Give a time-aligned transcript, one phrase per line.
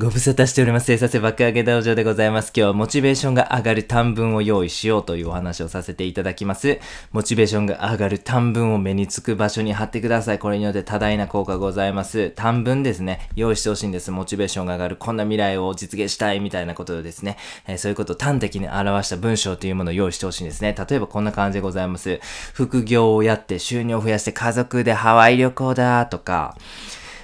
[0.00, 0.86] ご無沙汰しております。
[0.86, 2.52] 生産性爆上げ道場でございます。
[2.56, 6.80] 今日はモチベーションが上がる短文を用意しようというお話をさせていただきます。
[7.12, 10.38] モチベーションが上がる短文を目につく場所に貼ってください。
[10.38, 12.30] これによって多大な効果ございます。
[12.30, 13.28] 短文ですね。
[13.36, 14.10] 用意してほしいんです。
[14.10, 14.96] モチベーションが上がる。
[14.96, 17.36] こんな未来を実現したいみたいなことでですね。
[17.66, 20.74] えー、そういうことを端的に表した文章というものを用意してほしいんですね。
[20.74, 22.20] 例えばこんな感じでございます。
[22.54, 26.56] 副業をやって収入を増やして家族でハワイ旅行だとか、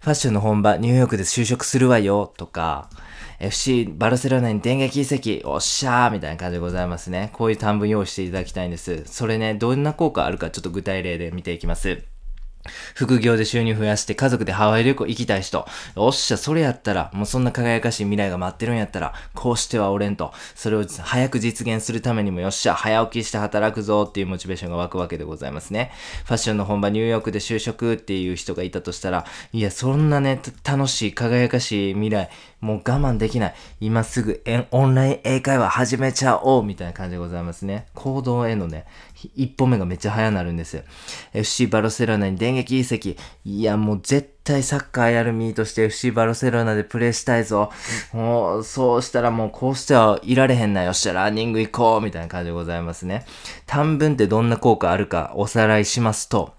[0.00, 2.88] ファッションの本場、ニューヨークで就職するわよ、とか、
[3.38, 7.28] FC バルセロナに電撃移籍、おっしゃーみたいな感じでございますね。
[7.34, 9.02] こういう短文用意していただきたいんです。
[9.04, 12.02] それね、どんな効果あるかちょっと具体例で見ていきます。
[12.94, 15.66] 副業で収入増やして家族でハワイ旅行行きたい人。
[15.96, 20.32] おっしゃ、それやったら、もうそんな輝かしい未来が待ってるんやったら、こうしてはおれんと。
[20.54, 25.90] それを早く実現するためにも、よっしゃ、早起きして働くぞっていうモチベーションが湧くわけでございますね。
[26.24, 32.28] ファッションの本場ニューヨークで就職っていう人がいたとしたら、いや、そんなね、楽しい、輝かしい未来、
[32.60, 33.54] もう我慢できない。
[33.80, 37.86] 今すぐオンライン英会話始めちゃおうみたいな感じでございますね。
[37.94, 38.84] 行動へのね、
[39.34, 40.84] 一歩目がめっちゃ早なるんです。
[41.32, 43.16] FC バルセロナに電撃移籍。
[43.44, 47.70] いや、もう絶対サッカーやる身として FC バルセロナでプレイしたいぞ。
[48.12, 50.82] もう、そうしたらもうこうしてはいられへんな。
[50.82, 53.24] よっしゃ、ランニング行こうみたいな感じでございますね。
[53.66, 56.54] 短文ってどんな効果あるかおさらいしますと、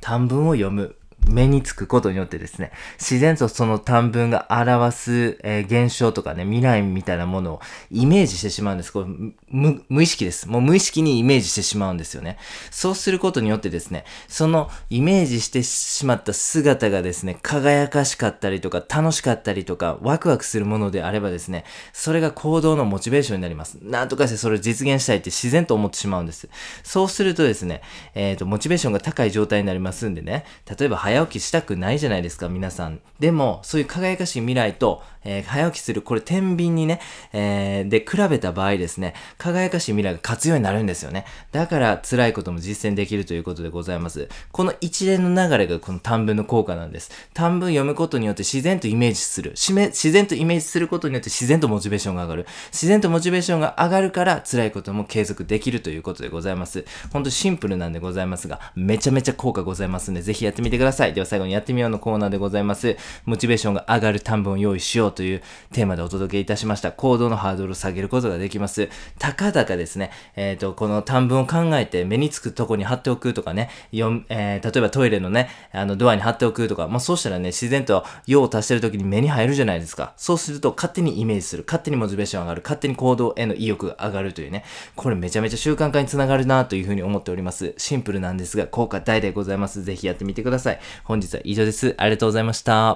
[0.00, 0.96] 短文を読む。
[1.28, 8.92] 目につくことによってですね、自然とその短文が表す、えー、現象とかね、未来みたいなものをイメージしてしまうんです。
[8.92, 9.06] これ
[9.48, 10.48] 無無意識です。
[10.48, 12.38] もう無意識にイメージしてしまうんですよね。
[12.70, 23.78] そうすることによってですね、そのイメージしてしまった姿がですね、輝かしかったりとか、楽しかったりとか、ワクワクするものであればですね、それが行動のモチベーションになります。
[23.82, 26.48] なんとかしてそれを実現したいって自然と思ってしまうんです。
[26.82, 27.82] そうするとですね、
[28.14, 30.44] えっ、ー、と、モチベーションが高い状態になりますんでね、
[30.78, 33.00] 例えば早早起きしたくないじゃないですか、皆さん。
[33.20, 37.00] でも、そういう輝かしい未来と、えー、早起きする、これ天秤にね、
[37.32, 41.24] えー、で、比べた場合ですね、輝かしい未来が活用になるんですよね。
[41.52, 44.28] だから辛いことも実践できるということでございます。
[44.52, 47.10] この一連の流れがこの短文の効果なんです。
[47.32, 49.52] 短文読むことによって自然とイメージする。
[49.56, 52.46] しめ自然とイメージすることによって自然とモチベーションが上がる。
[52.72, 56.84] 自然とモチベーションが上がるから辛いことも継続できるということでございます。
[57.12, 61.14] ほんとシンプルなんでございますが、めちゃめちゃ効果ございますんで、ぜひやってみてください。
[61.14, 62.96] では最後にやってみようのコーナーでございます。
[63.24, 65.42] モチベーションが上がる短文を用意しようという
[65.72, 66.92] テーマでお届けいたしました。
[66.92, 68.88] 行動のハードルを下げることができます。
[69.18, 80.12] たかだかですね、えっ、ー、と、この短文を考えて目につくとこに貼っておくとかね、よえー、例えばトイレのね、あのドアに貼っておくとか、まあそうしたらね、自然と用を足してる時に目に入るじゃないですか。
[80.16, 81.64] そうすると勝手にイメージする。
[81.66, 82.62] 勝手にモチベーション上がる。
[82.62, 84.64] 勝手に行動への意欲が上がるというね、
[84.96, 87.74] これめちゃめちゃ習慣化につながるなというふうに思っております。
[87.76, 89.82] シンプルなんですが、効果大でございます。
[89.82, 90.80] ぜひやってみてください。
[91.04, 91.94] 本日は以上です。
[91.98, 92.92] ありがとうございました。